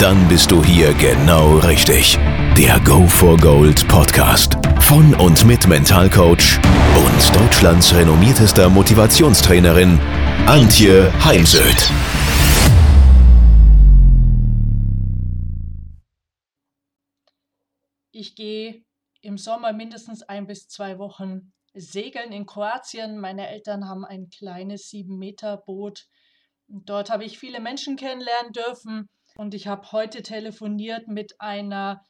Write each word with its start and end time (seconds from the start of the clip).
Dann 0.00 0.28
bist 0.28 0.52
du 0.52 0.62
hier 0.62 0.94
genau 0.94 1.58
richtig. 1.58 2.16
Der 2.56 2.78
Go 2.84 3.04
for 3.08 3.36
Gold 3.36 3.88
Podcast 3.88 4.54
von 4.78 5.12
und 5.16 5.44
mit 5.44 5.66
Mentalcoach 5.66 6.60
und 6.94 7.34
Deutschlands 7.34 7.92
renommiertester 7.92 8.70
Motivationstrainerin 8.70 9.98
Antje 10.46 11.12
Heimsöth. 11.24 11.90
Ich 18.12 18.36
gehe 18.36 18.84
im 19.20 19.36
Sommer 19.36 19.72
mindestens 19.72 20.22
ein 20.22 20.46
bis 20.46 20.68
zwei 20.68 21.00
Wochen 21.00 21.52
segeln 21.74 22.30
in 22.30 22.46
Kroatien. 22.46 23.18
Meine 23.18 23.48
Eltern 23.48 23.88
haben 23.88 24.04
ein 24.04 24.30
kleines 24.30 24.90
sieben 24.90 25.18
Meter 25.18 25.56
Boot. 25.56 26.06
Dort 26.68 27.10
habe 27.10 27.24
ich 27.24 27.40
viele 27.40 27.58
Menschen 27.58 27.96
kennenlernen 27.96 28.52
dürfen 28.52 29.08
und 29.38 29.54
ich 29.54 29.68
habe 29.68 29.92
heute 29.92 30.24
telefoniert 30.24 31.06
mit 31.06 31.40
einer 31.40 32.04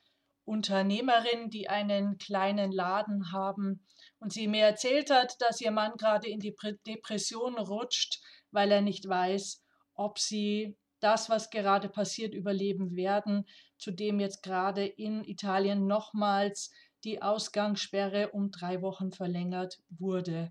Unternehmerin, 0.46 1.50
die 1.50 1.68
einen 1.68 2.16
kleinen 2.16 2.72
Laden 2.72 3.32
haben 3.32 3.86
und 4.18 4.32
sie 4.32 4.48
mir 4.48 4.64
erzählt 4.64 5.10
hat, 5.10 5.36
dass 5.40 5.60
ihr 5.60 5.70
Mann 5.70 5.92
gerade 5.98 6.26
in 6.26 6.40
die 6.40 6.56
Depression 6.86 7.58
rutscht, 7.58 8.22
weil 8.50 8.72
er 8.72 8.80
nicht 8.80 9.06
weiß, 9.06 9.62
ob 9.92 10.18
sie 10.18 10.78
das, 11.00 11.28
was 11.28 11.50
gerade 11.50 11.90
passiert, 11.90 12.32
überleben 12.32 12.96
werden, 12.96 13.44
zudem 13.76 14.20
jetzt 14.20 14.42
gerade 14.42 14.86
in 14.86 15.22
Italien 15.22 15.86
nochmals 15.86 16.72
die 17.04 17.20
Ausgangssperre 17.20 18.30
um 18.30 18.50
drei 18.50 18.80
Wochen 18.80 19.12
verlängert 19.12 19.78
wurde. 19.90 20.50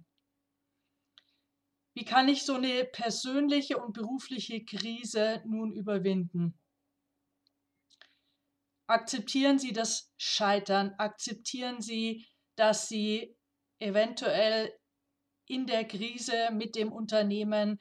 Wie 1.95 2.05
kann 2.05 2.29
ich 2.29 2.45
so 2.45 2.53
eine 2.53 2.85
persönliche 2.85 3.79
und 3.79 3.93
berufliche 3.93 4.63
Krise 4.63 5.41
nun 5.47 5.71
überwinden? 5.71 6.53
Akzeptieren 8.87 9.59
Sie 9.59 9.73
das 9.73 10.11
Scheitern, 10.17 10.93
akzeptieren 10.97 11.81
Sie, 11.81 12.25
dass 12.55 12.87
Sie 12.87 13.35
eventuell 13.79 14.73
in 15.45 15.67
der 15.67 15.85
Krise 15.85 16.49
mit 16.51 16.75
dem 16.75 16.91
Unternehmen 16.91 17.79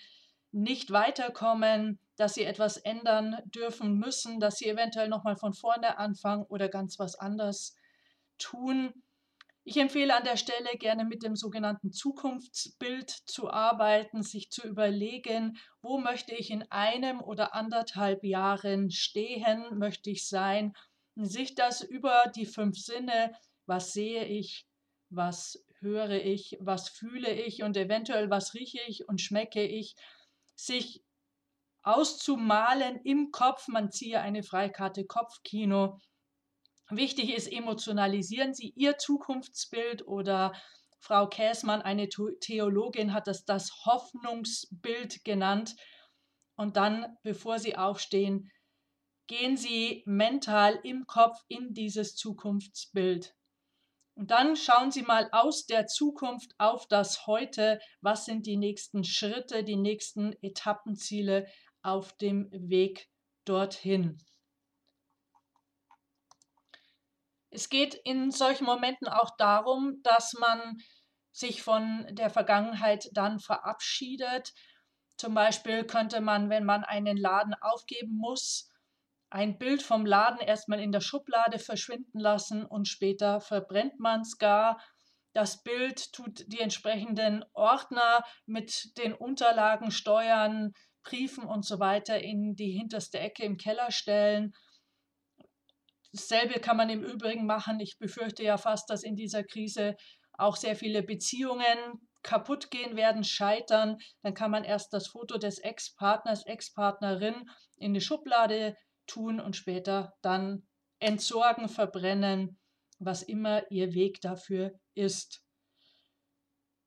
nicht 0.52 0.90
weiterkommen, 0.90 1.98
dass 2.16 2.34
Sie 2.34 2.44
etwas 2.44 2.76
ändern 2.76 3.36
dürfen 3.46 3.98
müssen, 3.98 4.40
dass 4.40 4.56
Sie 4.56 4.68
eventuell 4.68 5.08
nochmal 5.08 5.36
von 5.36 5.54
vorne 5.54 5.98
anfangen 5.98 6.44
oder 6.44 6.68
ganz 6.68 6.98
was 6.98 7.14
anderes 7.14 7.76
tun. 8.38 8.92
Ich 9.64 9.76
empfehle 9.78 10.14
an 10.14 10.24
der 10.24 10.36
Stelle 10.36 10.76
gerne 10.78 11.04
mit 11.04 11.24
dem 11.24 11.34
sogenannten 11.34 11.92
Zukunftsbild 11.92 13.10
zu 13.10 13.50
arbeiten, 13.50 14.22
sich 14.22 14.50
zu 14.50 14.66
überlegen, 14.66 15.58
wo 15.82 15.98
möchte 15.98 16.34
ich 16.36 16.50
in 16.50 16.62
einem 16.70 17.20
oder 17.20 17.52
anderthalb 17.54 18.22
Jahren 18.22 18.90
stehen, 18.90 19.76
möchte 19.76 20.10
ich 20.10 20.28
sein 20.28 20.72
sich 21.16 21.54
das 21.54 21.82
über 21.82 22.30
die 22.34 22.46
fünf 22.46 22.78
Sinne, 22.78 23.34
was 23.66 23.92
sehe 23.92 24.24
ich, 24.24 24.66
was 25.08 25.64
höre 25.80 26.24
ich, 26.24 26.56
was 26.60 26.88
fühle 26.88 27.32
ich 27.32 27.62
und 27.62 27.76
eventuell 27.76 28.30
was 28.30 28.54
rieche 28.54 28.80
ich 28.86 29.08
und 29.08 29.20
schmecke 29.20 29.62
ich, 29.62 29.94
sich 30.54 31.02
auszumalen 31.82 33.00
im 33.04 33.30
Kopf. 33.30 33.68
Man 33.68 33.90
ziehe 33.90 34.20
eine 34.20 34.42
Freikarte 34.42 35.04
Kopfkino. 35.06 35.98
Wichtig 36.90 37.34
ist, 37.34 37.50
emotionalisieren 37.50 38.54
Sie 38.54 38.72
Ihr 38.76 38.98
Zukunftsbild 38.98 40.06
oder 40.06 40.52
Frau 40.98 41.28
Käßmann, 41.28 41.82
eine 41.82 42.08
Theologin, 42.08 43.12
hat 43.12 43.26
das 43.26 43.44
das 43.44 43.70
Hoffnungsbild 43.84 45.24
genannt. 45.24 45.76
Und 46.56 46.76
dann, 46.76 47.16
bevor 47.22 47.58
Sie 47.58 47.76
aufstehen, 47.76 48.50
gehen 49.26 49.56
Sie 49.56 50.02
mental 50.06 50.78
im 50.82 51.06
Kopf 51.06 51.38
in 51.48 51.74
dieses 51.74 52.14
Zukunftsbild. 52.16 53.34
Und 54.14 54.30
dann 54.30 54.56
schauen 54.56 54.90
Sie 54.90 55.02
mal 55.02 55.28
aus 55.32 55.66
der 55.66 55.86
Zukunft 55.86 56.54
auf 56.58 56.86
das 56.88 57.26
Heute. 57.26 57.80
Was 58.00 58.24
sind 58.24 58.46
die 58.46 58.56
nächsten 58.56 59.04
Schritte, 59.04 59.62
die 59.62 59.76
nächsten 59.76 60.32
Etappenziele 60.42 61.46
auf 61.82 62.16
dem 62.16 62.48
Weg 62.50 63.10
dorthin? 63.44 64.18
Es 67.50 67.68
geht 67.68 67.94
in 67.94 68.30
solchen 68.30 68.64
Momenten 68.64 69.08
auch 69.08 69.36
darum, 69.36 70.02
dass 70.02 70.34
man 70.34 70.78
sich 71.32 71.62
von 71.62 72.06
der 72.10 72.30
Vergangenheit 72.30 73.10
dann 73.12 73.38
verabschiedet. 73.38 74.54
Zum 75.18 75.34
Beispiel 75.34 75.84
könnte 75.84 76.20
man, 76.20 76.48
wenn 76.48 76.64
man 76.64 76.84
einen 76.84 77.16
Laden 77.16 77.54
aufgeben 77.54 78.16
muss, 78.16 78.70
ein 79.30 79.58
Bild 79.58 79.82
vom 79.82 80.06
Laden 80.06 80.40
erstmal 80.40 80.80
in 80.80 80.92
der 80.92 81.00
Schublade 81.00 81.58
verschwinden 81.58 82.18
lassen 82.18 82.64
und 82.64 82.88
später 82.88 83.40
verbrennt 83.40 83.98
man 83.98 84.20
es 84.20 84.38
gar. 84.38 84.80
Das 85.32 85.62
Bild 85.62 86.12
tut 86.12 86.44
die 86.46 86.60
entsprechenden 86.60 87.44
Ordner 87.52 88.24
mit 88.46 88.96
den 88.96 89.12
Unterlagen, 89.12 89.90
Steuern, 89.90 90.72
Briefen 91.02 91.44
und 91.44 91.64
so 91.64 91.78
weiter 91.78 92.20
in 92.20 92.54
die 92.54 92.70
hinterste 92.70 93.18
Ecke 93.18 93.44
im 93.44 93.56
Keller 93.56 93.90
stellen. 93.90 94.52
Dasselbe 96.12 96.60
kann 96.60 96.76
man 96.76 96.88
im 96.88 97.04
Übrigen 97.04 97.46
machen. 97.46 97.80
Ich 97.80 97.98
befürchte 97.98 98.42
ja 98.42 98.56
fast, 98.56 98.88
dass 98.88 99.02
in 99.02 99.16
dieser 99.16 99.44
Krise 99.44 99.96
auch 100.32 100.56
sehr 100.56 100.76
viele 100.76 101.02
Beziehungen 101.02 101.78
kaputt 102.22 102.70
gehen 102.70 102.96
werden, 102.96 103.22
scheitern. 103.22 103.98
Dann 104.22 104.34
kann 104.34 104.50
man 104.50 104.64
erst 104.64 104.92
das 104.92 105.08
Foto 105.08 105.38
des 105.38 105.58
Ex-Partners, 105.58 106.46
Ex-Partnerin 106.46 107.48
in 107.76 107.94
die 107.94 108.00
Schublade 108.00 108.74
tun 109.06 109.40
und 109.40 109.56
später 109.56 110.14
dann 110.22 110.66
entsorgen, 110.98 111.68
verbrennen, 111.68 112.58
was 112.98 113.22
immer 113.22 113.70
Ihr 113.70 113.94
Weg 113.94 114.20
dafür 114.20 114.72
ist. 114.94 115.42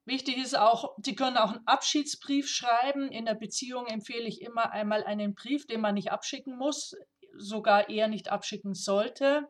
Wichtig 0.05 0.37
ist 0.37 0.57
auch, 0.57 0.95
Sie 1.03 1.15
können 1.15 1.37
auch 1.37 1.51
einen 1.51 1.67
Abschiedsbrief 1.67 2.49
schreiben. 2.49 3.11
In 3.11 3.25
der 3.25 3.35
Beziehung 3.35 3.85
empfehle 3.85 4.27
ich 4.27 4.41
immer 4.41 4.71
einmal 4.71 5.03
einen 5.03 5.35
Brief, 5.35 5.67
den 5.67 5.81
man 5.81 5.93
nicht 5.93 6.11
abschicken 6.11 6.57
muss, 6.57 6.95
sogar 7.37 7.89
eher 7.89 8.07
nicht 8.07 8.29
abschicken 8.29 8.73
sollte, 8.73 9.47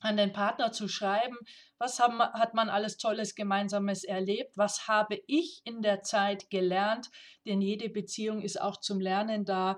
an 0.00 0.16
den 0.16 0.32
Partner 0.32 0.72
zu 0.72 0.88
schreiben, 0.88 1.36
was 1.78 1.98
haben, 1.98 2.20
hat 2.20 2.54
man 2.54 2.68
alles 2.68 2.96
Tolles 2.96 3.34
Gemeinsames 3.34 4.04
erlebt, 4.04 4.56
was 4.56 4.88
habe 4.88 5.20
ich 5.26 5.60
in 5.64 5.82
der 5.82 6.02
Zeit 6.02 6.48
gelernt, 6.50 7.10
denn 7.44 7.60
jede 7.60 7.88
Beziehung 7.88 8.42
ist 8.42 8.60
auch 8.60 8.78
zum 8.78 9.00
Lernen 9.00 9.44
da 9.44 9.76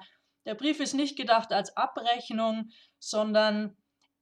der 0.49 0.55
Brief 0.55 0.81
ist 0.81 0.95
nicht 0.95 1.19
gedacht 1.19 1.53
als 1.53 1.77
Abrechnung, 1.77 2.71
sondern 2.99 3.77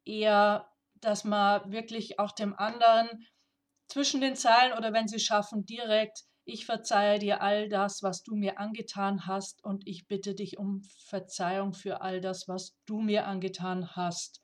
eher, 0.04 0.69
dass 0.97 1.22
man 1.22 1.70
wirklich 1.70 2.19
auch 2.19 2.32
dem 2.32 2.59
anderen 2.59 3.09
zwischen 3.87 4.20
den 4.20 4.34
Zeilen 4.34 4.76
oder 4.76 4.92
wenn 4.92 5.06
sie 5.06 5.20
schaffen, 5.20 5.65
direkt, 5.66 6.25
ich 6.44 6.66
verzeihe 6.66 7.20
dir 7.20 7.42
all 7.42 7.69
das, 7.69 8.03
was 8.03 8.25
du 8.25 8.34
mir 8.34 8.59
angetan 8.59 9.28
hast 9.28 9.62
und 9.62 9.86
ich 9.86 10.09
bitte 10.09 10.34
dich 10.34 10.59
um 10.59 10.82
Verzeihung 11.06 11.75
für 11.75 12.00
all 12.00 12.20
das, 12.20 12.48
was 12.48 12.77
du 12.86 13.01
mir 13.01 13.28
angetan 13.28 13.95
hast. 13.95 14.42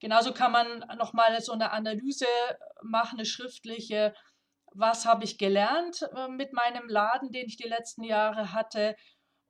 Genauso 0.00 0.34
kann 0.34 0.50
man 0.50 0.80
nochmal 0.98 1.40
so 1.40 1.52
eine 1.52 1.70
Analyse 1.70 2.26
machen, 2.82 3.20
eine 3.20 3.26
schriftliche. 3.26 4.12
Was 4.72 5.06
habe 5.06 5.22
ich 5.22 5.38
gelernt 5.38 6.02
äh, 6.16 6.26
mit 6.26 6.52
meinem 6.52 6.88
Laden, 6.88 7.30
den 7.30 7.46
ich 7.46 7.58
die 7.58 7.68
letzten 7.68 8.02
Jahre 8.02 8.52
hatte? 8.52 8.96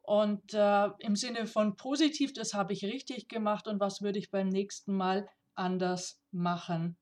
Und 0.02 0.52
äh, 0.52 0.88
im 0.98 1.14
Sinne 1.14 1.46
von 1.46 1.76
positiv, 1.76 2.32
das 2.32 2.54
habe 2.54 2.72
ich 2.72 2.84
richtig 2.84 3.28
gemacht 3.28 3.68
und 3.68 3.80
was 3.80 4.02
würde 4.02 4.18
ich 4.18 4.30
beim 4.30 4.48
nächsten 4.48 4.96
Mal 4.96 5.28
anders 5.54 6.20
machen. 6.32 6.98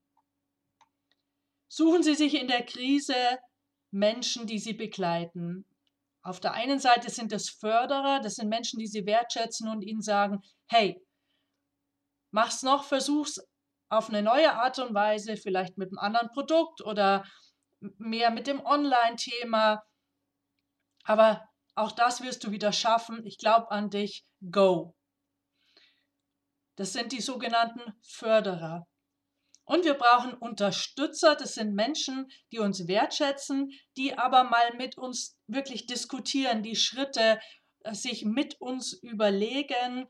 Suchen 1.69 2.02
Sie 2.02 2.14
sich 2.14 2.35
in 2.35 2.49
der 2.49 2.64
Krise 2.64 3.14
Menschen, 3.91 4.47
die 4.47 4.58
Sie 4.58 4.75
begleiten. 4.75 5.64
Auf 6.23 6.41
der 6.41 6.52
einen 6.52 6.79
Seite 6.79 7.11
sind 7.11 7.32
es 7.32 7.49
Förderer, 7.49 8.20
das 8.20 8.35
sind 8.35 8.49
Menschen, 8.49 8.79
die 8.79 8.87
Sie 8.87 9.06
wertschätzen 9.06 9.69
und 9.69 9.82
Ihnen 9.82 10.03
sagen, 10.03 10.43
hey, 10.69 11.00
mach's 12.31 12.62
noch, 12.62 12.85
versuch's 12.85 13.41
auf 13.88 14.08
eine 14.08 14.23
neue 14.23 14.53
Art 14.53 14.79
und 14.79 14.94
Weise, 14.94 15.37
vielleicht 15.37 15.79
mit 15.79 15.88
einem 15.88 15.99
anderen 15.99 16.29
Produkt 16.29 16.82
oder 16.82 17.25
mehr 17.81 18.31
mit 18.31 18.46
dem 18.46 18.61
Online-Thema. 18.64 19.82
Aber 21.05 21.50
auch 21.75 21.93
das 21.93 22.22
wirst 22.22 22.44
du 22.44 22.50
wieder 22.50 22.72
schaffen. 22.72 23.25
Ich 23.26 23.38
glaube 23.38 23.70
an 23.70 23.90
dich. 23.90 24.25
Go. 24.50 24.94
Das 26.76 26.93
sind 26.93 27.12
die 27.12 27.20
sogenannten 27.20 27.93
Förderer. 28.02 28.87
Und 29.64 29.84
wir 29.84 29.94
brauchen 29.94 30.34
Unterstützer, 30.34 31.37
das 31.37 31.55
sind 31.55 31.75
Menschen, 31.75 32.26
die 32.50 32.58
uns 32.58 32.88
wertschätzen, 32.88 33.70
die 33.96 34.19
aber 34.19 34.43
mal 34.43 34.75
mit 34.76 34.99
uns 34.99 35.38
wirklich 35.46 35.87
diskutieren, 35.87 36.62
die 36.62 36.75
Schritte 36.75 37.38
äh, 37.84 37.94
sich 37.94 38.25
mit 38.25 38.61
uns 38.61 38.94
überlegen, 38.94 40.08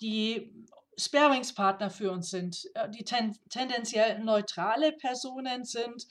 die 0.00 0.52
Sparingspartner 0.96 1.90
für 1.90 2.12
uns 2.12 2.30
sind, 2.30 2.70
äh, 2.74 2.88
die 2.88 3.02
ten 3.02 3.36
tendenziell 3.50 4.20
neutrale 4.20 4.92
Personen 4.92 5.64
sind 5.64 6.06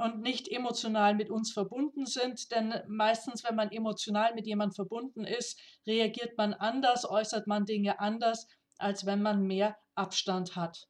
und 0.00 0.20
nicht 0.20 0.48
emotional 0.48 1.14
mit 1.14 1.30
uns 1.30 1.52
verbunden 1.52 2.06
sind. 2.06 2.50
Denn 2.50 2.74
meistens, 2.88 3.44
wenn 3.44 3.54
man 3.54 3.70
emotional 3.70 4.34
mit 4.34 4.46
jemandem 4.46 4.74
verbunden 4.74 5.24
ist, 5.24 5.60
reagiert 5.86 6.36
man 6.36 6.54
anders, 6.54 7.08
äußert 7.08 7.46
man 7.46 7.66
Dinge 7.66 8.00
anders, 8.00 8.48
als 8.78 9.06
wenn 9.06 9.22
man 9.22 9.42
mehr 9.42 9.76
Abstand 9.94 10.56
hat. 10.56 10.88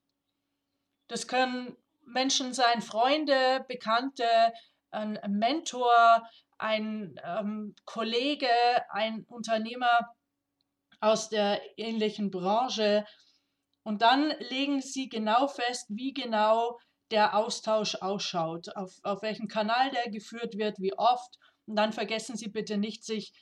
Das 1.09 1.27
können 1.27 1.77
Menschen 2.07 2.55
sein, 2.55 2.83
Freunde, 2.83 3.65
Bekannte, 3.69 4.25
ein 4.91 5.19
Mentor, 5.29 6.23
ein 6.59 7.19
ähm, 7.25 7.75
Kollege, 7.85 8.49
ein 8.91 9.25
Unternehmer 9.25 10.13
aus 11.01 11.29
der 11.29 11.61
ähnlichen 11.79 12.31
Branche. 12.31 13.05
Und 13.83 14.03
dann 14.03 14.31
legen 14.51 14.81
sie 14.83 15.09
genau 15.09 15.49
fest, 15.49 15.87
wie 15.89 16.13
genau 16.13 16.79
der 17.11 17.37
Austausch 17.37 17.97
ausschaut, 17.97 18.75
auf, 18.77 18.99
auf 19.03 19.23
welchem 19.23 19.49
Kanal 19.49 19.91
der 19.91 20.11
geführt 20.11 20.57
wird, 20.57 20.79
wie 20.79 20.97
oft. 20.97 21.39
Und 21.67 21.77
dann 21.77 21.93
vergessen 21.93 22.37
Sie 22.37 22.49
bitte 22.49 22.79
nicht, 22.79 23.05
sich 23.05 23.33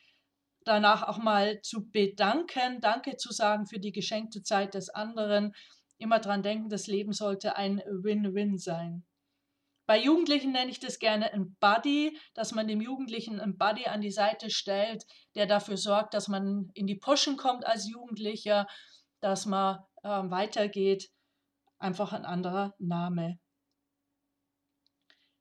danach 0.65 1.03
auch 1.03 1.19
mal 1.19 1.61
zu 1.63 1.89
bedanken, 1.91 2.81
Danke 2.81 3.17
zu 3.17 3.33
sagen 3.33 3.67
für 3.67 3.79
die 3.79 3.93
geschenkte 3.93 4.43
Zeit 4.43 4.75
des 4.75 4.91
anderen 4.91 5.55
immer 5.99 6.21
dran 6.21 6.43
denken, 6.43 6.69
das 6.69 6.87
Leben 6.87 7.13
sollte 7.13 7.57
ein 7.57 7.83
Win-Win 7.87 8.59
sein. 8.59 9.05
Bei 9.87 9.99
Jugendlichen 9.99 10.53
nenne 10.53 10.71
ich 10.71 10.81
das 10.81 10.99
gerne 10.99 11.33
ein 11.33 11.57
Buddy, 11.61 12.19
dass 12.35 12.53
man 12.53 12.69
dem 12.69 12.81
Jugendlichen 12.81 13.41
einen 13.41 13.57
Buddy 13.57 13.87
an 13.87 14.03
die 14.03 14.11
Seite 14.11 14.51
stellt, 14.51 15.07
der 15.35 15.47
dafür 15.47 15.79
sorgt, 15.79 16.13
dass 16.13 16.29
man 16.29 16.71
in 16.75 16.87
die 16.87 16.95
Puschen 16.95 17.39
kommt 17.39 17.67
als 17.67 17.89
Jugendlicher, 17.89 18.67
dass 19.21 19.47
man 19.47 19.79
äh, 20.03 20.09
weitergeht. 20.09 21.11
Einfach 21.79 22.13
ein 22.13 22.27
anderer 22.27 22.75
Name. 22.79 23.39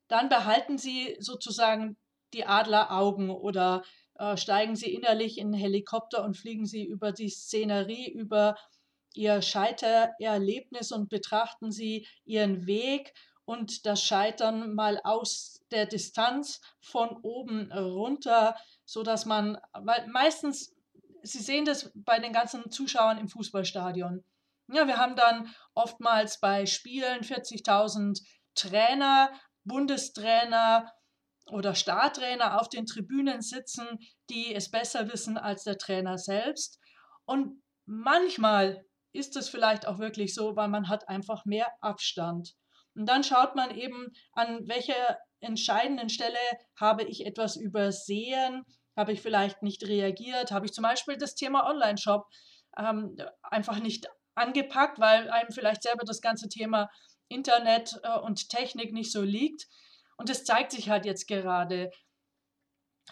Dann 0.07 0.29
behalten 0.29 0.77
Sie 0.77 1.17
sozusagen 1.19 1.97
die 2.33 2.45
Adleraugen 2.45 3.29
oder 3.29 3.83
äh, 4.15 4.37
steigen 4.37 4.75
Sie 4.75 4.93
innerlich 4.93 5.37
in 5.37 5.47
einen 5.47 5.53
Helikopter 5.53 6.23
und 6.23 6.35
fliegen 6.35 6.65
Sie 6.65 6.85
über 6.85 7.11
die 7.11 7.29
Szenerie, 7.29 8.09
über 8.09 8.55
ihr 9.13 9.41
Scheitererlebnis 9.41 10.91
und 10.91 11.09
betrachten 11.09 11.71
Sie 11.71 12.07
Ihren 12.25 12.67
Weg 12.67 13.13
und 13.45 13.85
das 13.85 14.03
Scheitern 14.03 14.73
mal 14.75 14.99
aus 15.03 15.61
der 15.71 15.85
Distanz 15.85 16.61
von 16.79 17.17
oben 17.23 17.71
runter, 17.71 18.55
so 18.85 19.03
dass 19.03 19.25
man, 19.25 19.57
weil 19.73 20.07
meistens, 20.07 20.75
Sie 21.23 21.39
sehen 21.39 21.65
das 21.65 21.91
bei 21.95 22.19
den 22.19 22.31
ganzen 22.31 22.69
Zuschauern 22.71 23.17
im 23.17 23.27
Fußballstadion. 23.27 24.23
Ja, 24.71 24.87
wir 24.87 24.97
haben 24.97 25.15
dann 25.15 25.53
oftmals 25.73 26.39
bei 26.39 26.65
Spielen 26.65 27.21
40.000 27.21 28.21
Trainer, 28.53 29.31
Bundestrainer 29.67 30.91
oder 31.51 31.75
Startrainer 31.75 32.59
auf 32.59 32.69
den 32.69 32.85
Tribünen 32.85 33.41
sitzen, 33.41 33.99
die 34.29 34.53
es 34.53 34.71
besser 34.71 35.11
wissen 35.11 35.37
als 35.37 35.63
der 35.63 35.77
Trainer 35.77 36.17
selbst. 36.17 36.79
Und 37.25 37.61
manchmal 37.85 38.85
ist 39.13 39.35
es 39.35 39.49
vielleicht 39.49 39.87
auch 39.87 39.99
wirklich 39.99 40.33
so, 40.33 40.55
weil 40.55 40.67
man 40.67 40.89
hat 40.89 41.07
einfach 41.07 41.45
mehr 41.45 41.67
Abstand. 41.81 42.53
Und 42.95 43.07
dann 43.07 43.23
schaut 43.23 43.55
man 43.55 43.71
eben, 43.71 44.07
an 44.33 44.67
welcher 44.67 45.17
entscheidenden 45.39 46.09
Stelle 46.09 46.39
habe 46.79 47.03
ich 47.03 47.25
etwas 47.25 47.55
übersehen, 47.55 48.63
habe 48.95 49.13
ich 49.13 49.21
vielleicht 49.21 49.61
nicht 49.61 49.83
reagiert, 49.83 50.51
habe 50.51 50.65
ich 50.65 50.73
zum 50.73 50.81
Beispiel 50.81 51.17
das 51.17 51.35
Thema 51.35 51.69
Online-Shop 51.69 52.25
ähm, 52.77 53.15
einfach 53.43 53.79
nicht 53.79 54.07
angepackt, 54.35 54.99
weil 54.99 55.29
einem 55.29 55.51
vielleicht 55.51 55.83
selber 55.83 56.03
das 56.05 56.21
ganze 56.21 56.49
Thema 56.49 56.89
Internet 57.29 57.99
äh, 58.03 58.19
und 58.19 58.49
Technik 58.49 58.93
nicht 58.93 59.11
so 59.11 59.21
liegt. 59.21 59.67
Und 60.17 60.29
das 60.29 60.43
zeigt 60.43 60.71
sich 60.71 60.89
halt 60.89 61.05
jetzt 61.05 61.27
gerade. 61.27 61.91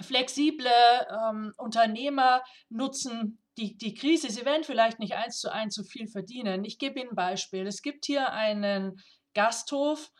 Flexible 0.01 0.67
ähm, 1.09 1.53
Unternehmer 1.57 2.43
nutzen 2.69 3.41
die, 3.57 3.77
die 3.77 3.93
Krise, 3.93 4.29
sie 4.29 4.45
werden 4.45 4.63
vielleicht 4.63 4.99
nicht 4.99 5.15
eins 5.15 5.39
zu 5.39 5.51
eins 5.51 5.75
so 5.75 5.83
viel 5.83 6.07
verdienen. 6.07 6.65
Ich 6.65 6.77
gebe 6.77 6.99
Ihnen 6.99 7.11
ein 7.11 7.15
Beispiel. 7.15 7.65
Es 7.65 7.81
gibt 7.81 8.05
hier 8.05 8.31
einen 8.31 9.01
Gasthof 9.33 10.11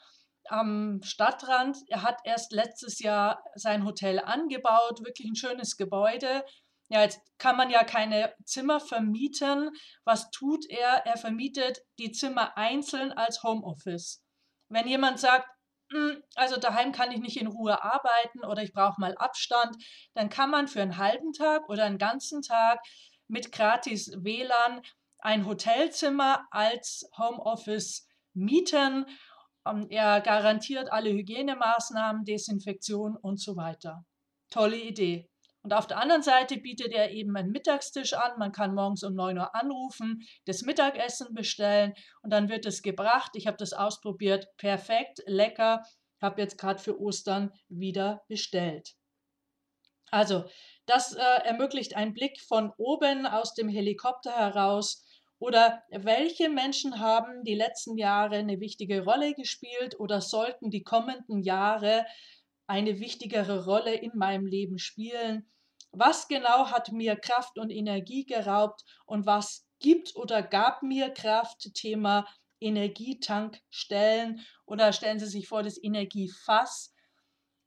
am 0.47 1.01
Stadtrand. 1.03 1.77
Er 1.89 2.03
hat 2.03 2.19
erst 2.23 2.53
letztes 2.53 2.99
Jahr 2.99 3.43
sein 3.55 3.83
Hotel 3.83 4.19
angebaut, 4.19 5.03
wirklich 5.03 5.27
ein 5.27 5.35
schönes 5.35 5.75
Gebäude. 5.75 6.43
Ja, 6.89 7.01
jetzt 7.01 7.19
kann 7.39 7.57
man 7.57 7.69
ja 7.69 7.83
keine 7.83 8.33
Zimmer 8.43 8.79
vermieten. 8.79 9.71
Was 10.03 10.29
tut 10.29 10.65
er? 10.69 11.05
Er 11.05 11.17
vermietet 11.17 11.81
die 11.97 12.11
Zimmer 12.11 12.55
einzeln 12.57 13.11
als 13.11 13.43
Homeoffice. 13.43 14.23
Wenn 14.69 14.87
jemand 14.87 15.19
sagt, 15.19 15.47
hm, 15.91 16.21
also 16.35 16.57
daheim 16.57 16.91
kann 16.91 17.11
ich 17.11 17.19
nicht 17.19 17.37
in 17.37 17.47
Ruhe 17.47 17.83
arbeiten 17.83 18.43
oder 18.43 18.63
ich 18.63 18.73
brauche 18.73 18.99
mal 18.99 19.15
Abstand, 19.17 19.75
dann 20.13 20.29
kann 20.29 20.49
man 20.49 20.67
für 20.67 20.81
einen 20.81 20.97
halben 20.97 21.33
Tag 21.33 21.69
oder 21.69 21.85
einen 21.85 21.97
ganzen 21.97 22.41
Tag 22.41 22.79
mit 23.27 23.51
gratis 23.51 24.11
WLAN 24.17 24.81
ein 25.19 25.45
Hotelzimmer 25.45 26.45
als 26.51 27.09
Homeoffice 27.17 28.07
mieten. 28.33 29.05
Ähm, 29.65 29.87
er 29.89 30.21
garantiert 30.21 30.91
alle 30.91 31.11
Hygienemaßnahmen, 31.11 32.25
Desinfektion 32.25 33.15
und 33.17 33.39
so 33.39 33.55
weiter. 33.55 34.05
Tolle 34.51 34.77
Idee. 34.77 35.29
Und 35.65 35.73
auf 35.73 35.87
der 35.87 35.97
anderen 35.97 36.21
Seite 36.21 36.57
bietet 36.57 36.93
er 36.93 37.09
eben 37.09 37.35
einen 37.35 37.49
Mittagstisch 37.49 38.13
an. 38.13 38.37
Man 38.37 38.51
kann 38.51 38.75
morgens 38.75 39.01
um 39.03 39.15
9 39.15 39.39
Uhr 39.39 39.55
anrufen, 39.55 40.21
das 40.45 40.61
Mittagessen 40.61 41.33
bestellen 41.33 41.95
und 42.21 42.31
dann 42.31 42.49
wird 42.49 42.67
es 42.67 42.83
gebracht. 42.83 43.31
Ich 43.33 43.47
habe 43.47 43.57
das 43.57 43.73
ausprobiert. 43.73 44.47
Perfekt, 44.57 45.23
lecker. 45.25 45.81
Habe 46.21 46.39
jetzt 46.39 46.59
gerade 46.59 46.77
für 46.77 47.01
Ostern 47.01 47.51
wieder 47.67 48.23
bestellt. 48.27 48.93
Also, 50.11 50.45
das 50.85 51.13
äh, 51.15 51.21
ermöglicht 51.45 51.95
einen 51.95 52.13
Blick 52.13 52.39
von 52.41 52.71
oben 52.77 53.25
aus 53.25 53.55
dem 53.55 53.67
Helikopter 53.67 54.37
heraus. 54.37 55.03
Oder 55.39 55.81
welche 55.89 56.47
Menschen 56.47 56.99
haben 56.99 57.43
die 57.43 57.55
letzten 57.55 57.97
Jahre 57.97 58.35
eine 58.35 58.59
wichtige 58.59 59.03
Rolle 59.03 59.33
gespielt 59.33 59.99
oder 59.99 60.21
sollten 60.21 60.69
die 60.69 60.83
kommenden 60.83 61.41
Jahre 61.41 62.05
eine 62.67 62.99
wichtigere 62.99 63.65
Rolle 63.65 63.95
in 63.95 64.11
meinem 64.15 64.45
Leben 64.45 64.77
spielen? 64.77 65.49
Was 65.91 66.27
genau 66.27 66.71
hat 66.71 66.91
mir 66.91 67.15
Kraft 67.15 67.57
und 67.57 67.69
Energie 67.69 68.25
geraubt 68.25 68.83
und 69.05 69.25
was 69.25 69.65
gibt 69.79 70.15
oder 70.15 70.43
gab 70.43 70.83
mir 70.83 71.09
Kraft? 71.09 71.73
Thema 71.73 72.27
Energietankstellen 72.59 74.41
oder 74.65 74.93
stellen 74.93 75.19
Sie 75.19 75.27
sich 75.27 75.47
vor 75.47 75.63
das 75.63 75.81
Energiefass. 75.81 76.93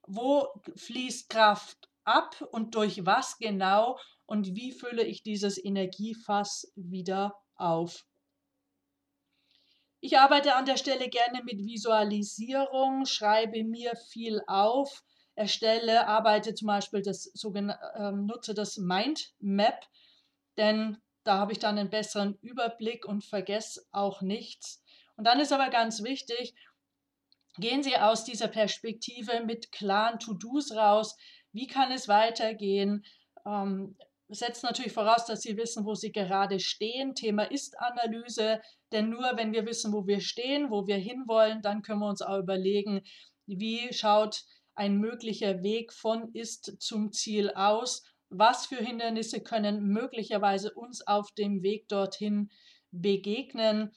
Wo 0.07 0.47
fließt 0.75 1.29
Kraft 1.29 1.89
ab 2.03 2.41
und 2.51 2.75
durch 2.75 3.05
was 3.05 3.37
genau 3.37 3.97
und 4.25 4.55
wie 4.55 4.71
fülle 4.71 5.03
ich 5.03 5.23
dieses 5.23 5.63
Energiefass 5.63 6.71
wieder 6.75 7.35
auf. 7.55 8.05
Ich 10.01 10.17
arbeite 10.17 10.55
an 10.55 10.65
der 10.65 10.77
Stelle 10.77 11.09
gerne 11.09 11.43
mit 11.43 11.59
Visualisierung, 11.65 13.05
schreibe 13.05 13.63
mir 13.63 13.95
viel 13.95 14.41
auf, 14.47 15.03
erstelle, 15.35 16.07
arbeite 16.07 16.53
zum 16.53 16.67
Beispiel 16.67 17.01
das 17.01 17.23
sogenannte, 17.33 17.83
äh, 17.95 18.11
nutze 18.11 18.53
das 18.53 18.77
Mindmap, 18.77 19.85
denn 20.57 20.97
da 21.23 21.37
habe 21.37 21.51
ich 21.51 21.59
dann 21.59 21.77
einen 21.77 21.89
besseren 21.89 22.37
Überblick 22.41 23.05
und 23.05 23.25
vergesse 23.25 23.85
auch 23.91 24.21
nichts. 24.21 24.83
Und 25.17 25.25
dann 25.25 25.39
ist 25.41 25.51
aber 25.51 25.69
ganz 25.69 26.01
wichtig, 26.01 26.55
gehen 27.57 27.83
Sie 27.83 27.97
aus 27.97 28.23
dieser 28.23 28.47
Perspektive 28.47 29.43
mit 29.43 29.71
klaren 29.73 30.19
To-Dos 30.19 30.75
raus, 30.75 31.17
wie 31.51 31.67
kann 31.67 31.91
es 31.91 32.07
weitergehen? 32.07 33.05
Ähm, 33.45 33.97
setzt 34.29 34.63
natürlich 34.63 34.93
voraus, 34.93 35.25
dass 35.25 35.41
Sie 35.41 35.57
wissen, 35.57 35.85
wo 35.85 35.95
Sie 35.95 36.11
gerade 36.11 36.59
stehen. 36.59 37.15
Thema 37.15 37.43
Ist-Analyse, 37.43 38.61
denn 38.91 39.09
nur 39.09 39.31
wenn 39.35 39.53
wir 39.53 39.65
wissen, 39.65 39.91
wo 39.91 40.05
wir 40.07 40.21
stehen, 40.21 40.69
wo 40.69 40.87
wir 40.87 40.97
hinwollen, 40.97 41.61
dann 41.61 41.81
können 41.81 41.99
wir 41.99 42.09
uns 42.09 42.21
auch 42.21 42.37
überlegen, 42.37 43.01
wie 43.47 43.91
schaut 43.91 44.43
ein 44.75 44.97
möglicher 44.97 45.63
Weg 45.63 45.91
von 45.91 46.29
Ist 46.33 46.79
zum 46.79 47.11
Ziel 47.11 47.49
aus? 47.51 48.03
Was 48.29 48.67
für 48.67 48.77
Hindernisse 48.77 49.41
können 49.41 49.87
möglicherweise 49.87 50.73
uns 50.73 51.05
auf 51.05 51.31
dem 51.31 51.63
Weg 51.63 51.87
dorthin 51.87 52.51
begegnen? 52.91 53.91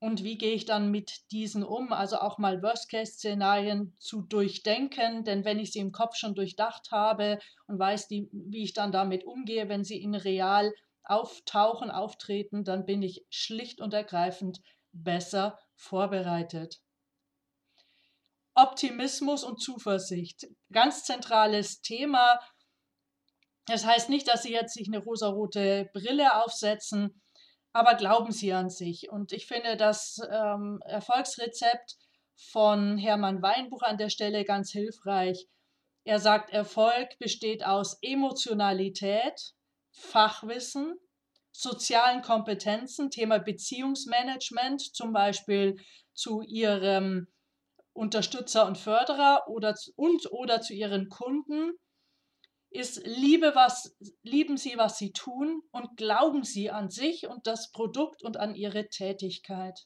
Und 0.00 0.24
wie 0.24 0.38
gehe 0.38 0.54
ich 0.54 0.64
dann 0.64 0.90
mit 0.90 1.30
diesen 1.30 1.62
um? 1.62 1.92
Also 1.92 2.16
auch 2.16 2.38
mal 2.38 2.62
Worst-Case-Szenarien 2.62 3.94
zu 3.98 4.22
durchdenken, 4.22 5.24
denn 5.24 5.44
wenn 5.44 5.58
ich 5.58 5.72
sie 5.72 5.78
im 5.78 5.92
Kopf 5.92 6.16
schon 6.16 6.34
durchdacht 6.34 6.90
habe 6.90 7.38
und 7.66 7.78
weiß, 7.78 8.08
die, 8.08 8.30
wie 8.32 8.64
ich 8.64 8.72
dann 8.72 8.92
damit 8.92 9.24
umgehe, 9.24 9.68
wenn 9.68 9.84
sie 9.84 10.00
in 10.00 10.14
real 10.14 10.72
auftauchen, 11.04 11.90
auftreten, 11.90 12.64
dann 12.64 12.86
bin 12.86 13.02
ich 13.02 13.26
schlicht 13.28 13.82
und 13.82 13.92
ergreifend 13.92 14.60
besser 14.92 15.58
vorbereitet. 15.74 16.80
Optimismus 18.54 19.44
und 19.44 19.60
Zuversicht. 19.60 20.46
Ganz 20.72 21.04
zentrales 21.04 21.82
Thema. 21.82 22.40
Das 23.66 23.84
heißt 23.84 24.08
nicht, 24.08 24.28
dass 24.28 24.42
Sie 24.44 24.52
jetzt 24.52 24.74
sich 24.74 24.88
eine 24.88 25.02
rosarote 25.02 25.90
Brille 25.92 26.42
aufsetzen, 26.42 27.19
aber 27.72 27.94
glauben 27.94 28.32
Sie 28.32 28.52
an 28.52 28.70
sich. 28.70 29.10
Und 29.10 29.32
ich 29.32 29.46
finde 29.46 29.76
das 29.76 30.20
ähm, 30.30 30.80
Erfolgsrezept 30.84 31.96
von 32.36 32.98
Hermann 32.98 33.42
Weinbuch 33.42 33.82
an 33.82 33.98
der 33.98 34.10
Stelle 34.10 34.44
ganz 34.44 34.70
hilfreich. 34.70 35.46
Er 36.04 36.18
sagt, 36.18 36.52
Erfolg 36.52 37.18
besteht 37.18 37.64
aus 37.64 37.98
Emotionalität, 38.00 39.54
Fachwissen, 39.92 40.98
sozialen 41.52 42.22
Kompetenzen, 42.22 43.10
Thema 43.10 43.38
Beziehungsmanagement, 43.38 44.80
zum 44.94 45.12
Beispiel 45.12 45.76
zu 46.14 46.42
Ihrem 46.42 47.28
Unterstützer 47.92 48.66
und 48.66 48.78
Förderer 48.78 49.44
oder 49.48 49.74
und 49.96 50.32
oder 50.32 50.60
zu 50.60 50.72
Ihren 50.72 51.08
Kunden, 51.08 51.72
ist 52.70 53.04
Liebe, 53.04 53.54
was 53.54 53.96
lieben 54.22 54.56
Sie, 54.56 54.76
was 54.76 54.96
Sie 54.96 55.12
tun 55.12 55.62
und 55.72 55.96
glauben 55.96 56.44
Sie 56.44 56.70
an 56.70 56.88
sich 56.88 57.26
und 57.26 57.46
das 57.46 57.72
Produkt 57.72 58.22
und 58.22 58.36
an 58.36 58.54
Ihre 58.54 58.88
Tätigkeit. 58.88 59.78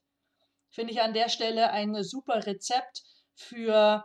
Finde 0.70 0.92
ich 0.92 1.00
an 1.00 1.14
der 1.14 1.28
Stelle 1.28 1.70
ein 1.70 2.02
super 2.02 2.46
Rezept 2.46 3.02
für 3.34 4.04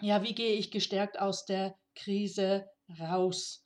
ja, 0.00 0.22
wie 0.22 0.34
gehe 0.34 0.54
ich 0.54 0.70
gestärkt 0.70 1.18
aus 1.18 1.44
der 1.44 1.76
Krise 1.94 2.68
raus? 3.00 3.64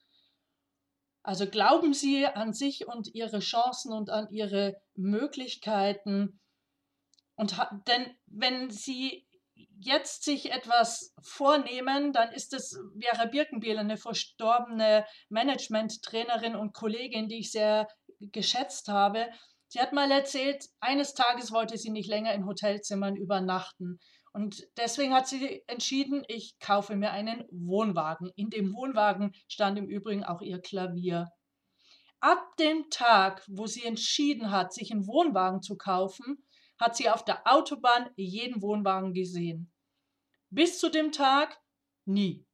Also 1.23 1.47
glauben 1.47 1.95
Sie 1.95 2.27
an 2.27 2.53
sich 2.53 2.87
und 2.87 3.15
Ihre 3.15 3.41
Chancen 3.41 3.93
und 3.93 4.11
an 4.11 4.29
Ihre 4.31 4.81
Möglichkeiten. 4.95 6.41
Und 7.37 7.57
denn 7.87 8.17
wenn 8.27 8.71
Sie 8.71 9.27
jetzt 9.85 10.25
sich 10.25 10.53
etwas 10.53 11.15
vornehmen, 11.23 12.13
dann 12.13 12.33
ist 12.33 12.53
es 12.53 12.79
Vera 13.01 13.27
Birkenbiel, 13.27 13.79
eine 13.79 13.97
verstorbene 13.97 15.05
Management-Trainerin 15.29 16.57
und 16.57 16.73
Kollegin, 16.73 17.29
die 17.29 17.41
ich 17.41 17.51
sehr 17.51 17.89
geschätzt 18.21 18.89
habe. 18.89 19.29
Sie 19.69 19.81
hat 19.81 19.93
mal 19.93 20.11
erzählt, 20.11 20.67
eines 20.81 21.15
Tages 21.15 21.51
wollte 21.51 21.79
sie 21.79 21.91
nicht 21.91 22.09
länger 22.09 22.35
in 22.35 22.47
Hotelzimmern 22.47 23.17
übernachten. 23.17 23.99
Und 24.33 24.67
deswegen 24.77 25.15
hat 25.15 25.29
sie 25.29 25.63
entschieden, 25.67 26.25
ich 26.29 26.59
kaufe 26.59 26.97
mir 26.97 27.11
einen 27.11 27.45
Wohnwagen. 27.51 28.31
In 28.37 28.49
dem 28.49 28.73
Wohnwagen 28.75 29.33
stand 29.49 29.79
im 29.79 29.89
Übrigen 29.89 30.25
auch 30.25 30.41
ihr 30.41 30.61
Klavier. 30.61 31.29
Ab 32.21 32.57
dem 32.59 32.89
Tag, 32.89 33.45
wo 33.49 33.67
sie 33.67 33.85
entschieden 33.85 34.51
hat, 34.51 34.73
sich 34.73 34.93
einen 34.93 35.07
Wohnwagen 35.07 35.61
zu 35.61 35.77
kaufen, 35.77 36.45
hat 36.79 36.97
sie 36.97 37.11
auf 37.11 37.25
der 37.25 37.47
Autobahn 37.47 38.11
jeden 38.17 38.63
Wohnwagen 38.63 39.13
gesehen. 39.13 39.72
Bis 40.55 40.79
zu 40.79 40.91
dem 40.91 41.13
Tag 41.13 41.59
nie. 42.05 42.45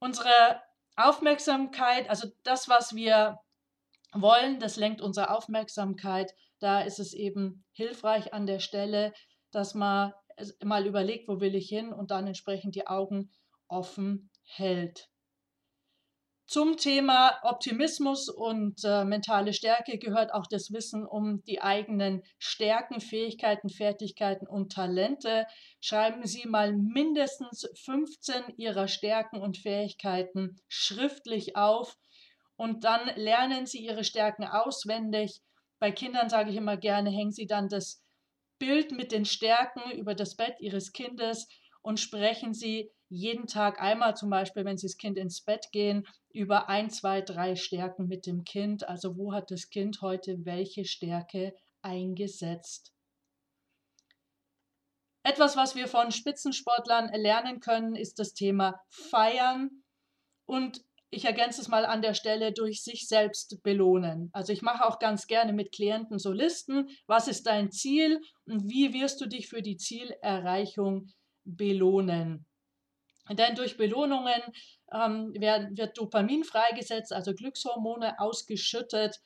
Unsere 0.00 0.60
Aufmerksamkeit, 0.96 2.10
also 2.10 2.28
das, 2.42 2.68
was 2.68 2.96
wir 2.96 3.38
wollen, 4.12 4.58
das 4.58 4.76
lenkt 4.76 5.00
unsere 5.00 5.30
Aufmerksamkeit. 5.30 6.34
Da 6.58 6.80
ist 6.80 6.98
es 6.98 7.14
eben 7.14 7.64
hilfreich 7.70 8.34
an 8.34 8.46
der 8.46 8.58
Stelle, 8.58 9.12
dass 9.52 9.74
man 9.74 10.12
mal 10.64 10.86
überlegt, 10.86 11.28
wo 11.28 11.40
will 11.40 11.54
ich 11.54 11.68
hin 11.68 11.92
und 11.92 12.10
dann 12.10 12.26
entsprechend 12.26 12.74
die 12.74 12.88
Augen 12.88 13.30
offen 13.68 14.28
hält. 14.42 15.08
Zum 16.48 16.76
Thema 16.76 17.40
Optimismus 17.42 18.28
und 18.28 18.84
äh, 18.84 19.04
mentale 19.04 19.52
Stärke 19.52 19.98
gehört 19.98 20.32
auch 20.32 20.46
das 20.46 20.72
Wissen 20.72 21.04
um 21.04 21.42
die 21.42 21.60
eigenen 21.60 22.22
Stärken, 22.38 23.00
Fähigkeiten, 23.00 23.68
Fertigkeiten 23.68 24.46
und 24.46 24.70
Talente. 24.70 25.46
Schreiben 25.80 26.24
Sie 26.24 26.46
mal 26.46 26.72
mindestens 26.72 27.68
15 27.84 28.54
Ihrer 28.58 28.86
Stärken 28.86 29.42
und 29.42 29.58
Fähigkeiten 29.58 30.60
schriftlich 30.68 31.56
auf 31.56 31.96
und 32.54 32.84
dann 32.84 33.10
lernen 33.16 33.66
Sie 33.66 33.78
Ihre 33.78 34.04
Stärken 34.04 34.44
auswendig. 34.44 35.40
Bei 35.80 35.90
Kindern 35.90 36.28
sage 36.28 36.50
ich 36.50 36.56
immer 36.56 36.76
gerne, 36.76 37.10
hängen 37.10 37.32
Sie 37.32 37.48
dann 37.48 37.68
das 37.68 38.04
Bild 38.60 38.92
mit 38.92 39.10
den 39.10 39.24
Stärken 39.24 39.90
über 39.90 40.14
das 40.14 40.36
Bett 40.36 40.54
Ihres 40.60 40.92
Kindes 40.92 41.48
und 41.82 41.98
sprechen 41.98 42.54
Sie 42.54 42.92
jeden 43.08 43.46
Tag 43.46 43.80
einmal 43.80 44.16
zum 44.16 44.30
Beispiel, 44.30 44.64
wenn 44.64 44.76
Sie 44.76 44.86
das 44.86 44.96
Kind 44.96 45.18
ins 45.18 45.40
Bett 45.40 45.68
gehen, 45.72 46.06
über 46.30 46.68
ein, 46.68 46.90
zwei, 46.90 47.20
drei 47.20 47.56
Stärken 47.56 48.08
mit 48.08 48.26
dem 48.26 48.44
Kind. 48.44 48.88
Also 48.88 49.16
wo 49.16 49.32
hat 49.32 49.50
das 49.50 49.70
Kind 49.70 50.00
heute 50.02 50.44
welche 50.44 50.84
Stärke 50.84 51.54
eingesetzt? 51.82 52.92
Etwas, 55.22 55.56
was 55.56 55.74
wir 55.74 55.88
von 55.88 56.12
Spitzensportlern 56.12 57.12
lernen 57.14 57.60
können, 57.60 57.96
ist 57.96 58.18
das 58.18 58.32
Thema 58.32 58.80
Feiern 58.88 59.82
und 60.44 60.84
ich 61.10 61.24
ergänze 61.24 61.60
es 61.60 61.68
mal 61.68 61.86
an 61.86 62.02
der 62.02 62.14
Stelle 62.14 62.52
durch 62.52 62.82
sich 62.82 63.08
selbst 63.08 63.62
belohnen. 63.62 64.30
Also 64.32 64.52
ich 64.52 64.62
mache 64.62 64.84
auch 64.84 64.98
ganz 64.98 65.26
gerne 65.26 65.52
mit 65.52 65.72
Klienten 65.72 66.18
so 66.18 66.32
Listen, 66.32 66.88
was 67.06 67.26
ist 67.28 67.46
dein 67.46 67.70
Ziel 67.70 68.20
und 68.44 68.68
wie 68.68 68.92
wirst 68.92 69.20
du 69.20 69.26
dich 69.26 69.48
für 69.48 69.62
die 69.62 69.76
Zielerreichung 69.76 71.08
belohnen. 71.44 72.46
Denn 73.30 73.54
durch 73.54 73.76
Belohnungen 73.76 74.42
ähm, 74.92 75.34
wird, 75.34 75.76
wird 75.76 75.98
Dopamin 75.98 76.44
freigesetzt, 76.44 77.12
also 77.12 77.34
Glückshormone 77.34 78.20
ausgeschüttet. 78.20 79.20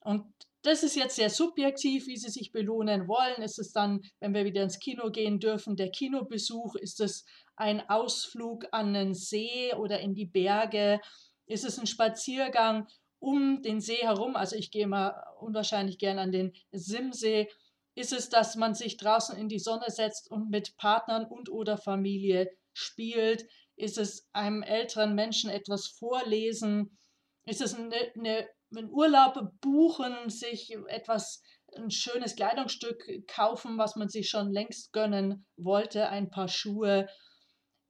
Und 0.00 0.24
das 0.62 0.82
ist 0.82 0.94
jetzt 0.94 1.16
sehr 1.16 1.30
subjektiv, 1.30 2.06
wie 2.06 2.18
Sie 2.18 2.28
sich 2.28 2.52
belohnen 2.52 3.08
wollen. 3.08 3.42
Ist 3.42 3.58
es 3.58 3.72
dann, 3.72 4.02
wenn 4.18 4.34
wir 4.34 4.44
wieder 4.44 4.62
ins 4.62 4.78
Kino 4.78 5.10
gehen 5.10 5.40
dürfen, 5.40 5.76
der 5.76 5.90
Kinobesuch? 5.90 6.74
Ist 6.76 7.00
es 7.00 7.24
ein 7.56 7.88
Ausflug 7.88 8.66
an 8.72 8.92
den 8.92 9.14
See 9.14 9.72
oder 9.74 10.00
in 10.00 10.14
die 10.14 10.26
Berge? 10.26 11.00
Ist 11.46 11.64
es 11.64 11.78
ein 11.78 11.86
Spaziergang 11.86 12.86
um 13.18 13.62
den 13.62 13.80
See 13.80 14.02
herum? 14.02 14.36
Also 14.36 14.56
ich 14.56 14.70
gehe 14.70 14.86
mal 14.86 15.14
unwahrscheinlich 15.40 15.98
gern 15.98 16.18
an 16.18 16.30
den 16.30 16.52
Simsee. 16.72 17.48
Ist 17.94 18.12
es, 18.12 18.28
dass 18.28 18.54
man 18.54 18.74
sich 18.74 18.98
draußen 18.98 19.36
in 19.36 19.48
die 19.48 19.58
Sonne 19.58 19.86
setzt 19.88 20.30
und 20.30 20.50
mit 20.50 20.76
Partnern 20.76 21.24
und 21.24 21.50
oder 21.50 21.78
Familie 21.78 22.50
spielt? 22.72 23.46
Ist 23.76 23.98
es 23.98 24.28
einem 24.32 24.62
älteren 24.62 25.14
Menschen 25.14 25.50
etwas 25.50 25.86
vorlesen? 25.86 26.98
Ist 27.44 27.60
es 27.60 27.74
eine, 27.74 27.94
eine, 28.14 28.48
ein 28.76 28.90
Urlaub 28.90 29.38
buchen, 29.60 30.28
sich 30.28 30.74
etwas, 30.88 31.42
ein 31.76 31.90
schönes 31.90 32.36
Kleidungsstück 32.36 33.02
kaufen, 33.28 33.78
was 33.78 33.96
man 33.96 34.08
sich 34.08 34.28
schon 34.28 34.50
längst 34.50 34.92
gönnen 34.92 35.46
wollte, 35.56 36.08
ein 36.08 36.30
paar 36.30 36.48
Schuhe? 36.48 37.08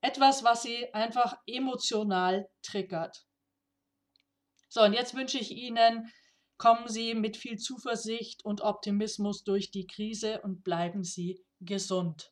Etwas, 0.01 0.43
was 0.43 0.63
sie 0.63 0.93
einfach 0.93 1.35
emotional 1.45 2.47
triggert. 2.63 3.25
So, 4.73 4.83
und 4.83 4.93
jetzt 4.93 5.15
wünsche 5.15 5.37
ich 5.37 5.51
Ihnen, 5.51 6.09
kommen 6.57 6.87
Sie 6.87 7.13
mit 7.13 7.35
viel 7.35 7.57
Zuversicht 7.57 8.45
und 8.45 8.61
Optimismus 8.61 9.43
durch 9.43 9.69
die 9.69 9.85
Krise 9.85 10.41
und 10.43 10.63
bleiben 10.63 11.03
Sie 11.03 11.43
gesund. 11.59 12.31